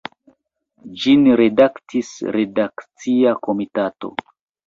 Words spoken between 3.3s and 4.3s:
komitato.